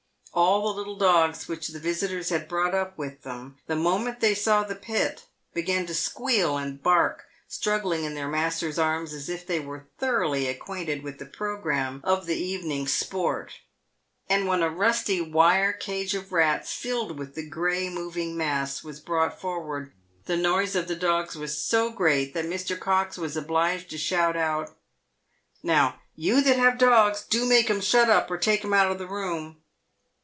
All 0.33 0.61
the 0.71 0.77
little 0.79 0.95
dogs 0.95 1.49
which 1.49 1.67
the 1.67 1.79
visitors 1.79 2.29
had 2.29 2.47
brought 2.47 2.73
up 2.73 2.97
with 2.97 3.23
them, 3.23 3.57
the 3.67 3.75
moment 3.75 4.21
they 4.21 4.33
saw 4.33 4.63
the 4.63 4.77
pit, 4.77 5.25
began 5.53 5.85
to 5.87 5.93
squeal 5.93 6.55
and 6.57 6.81
bark, 6.81 7.25
struggling 7.49 8.05
in 8.05 8.13
their 8.15 8.29
masters' 8.29 8.79
arms 8.79 9.11
as 9.11 9.27
if 9.27 9.45
they 9.45 9.59
were 9.59 9.87
tho 9.99 10.09
roughly 10.09 10.47
acquainted 10.47 11.03
with 11.03 11.17
the 11.19 11.25
programme 11.25 11.99
of 12.05 12.27
the 12.27 12.37
evening's 12.37 12.93
sport; 12.93 13.51
and 14.29 14.47
when 14.47 14.63
a 14.63 14.69
rusty 14.69 15.19
wire 15.19 15.73
cage 15.73 16.15
of 16.15 16.31
rats, 16.31 16.71
filled 16.71 17.19
with 17.19 17.35
the 17.35 17.45
grey 17.45 17.89
moving 17.89 18.37
mass, 18.37 18.85
was 18.85 19.01
brought 19.01 19.37
forward, 19.37 19.91
the 20.27 20.37
noise 20.37 20.77
of 20.77 20.87
the 20.87 20.95
dogs 20.95 21.35
was 21.35 21.61
so 21.61 21.91
great 21.91 22.33
that 22.33 22.45
Mr. 22.45 22.79
Cox 22.79 23.17
was 23.17 23.35
obliged 23.35 23.89
to 23.89 23.97
shout 23.97 24.37
out," 24.37 24.73
Now, 25.61 25.99
you 26.15 26.39
that 26.39 26.55
have 26.55 26.77
dogs, 26.77 27.21
do 27.25 27.45
make 27.45 27.69
'em 27.69 27.81
shut 27.81 28.09
up, 28.09 28.31
or 28.31 28.37
take 28.37 28.63
'em 28.63 28.71
out 28.73 28.89
of 28.89 28.97
the 28.97 29.07
room." 29.07 29.57